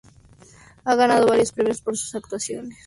[0.83, 2.77] Ha ganado varios premios por sus actuaciones en teatro y televisión.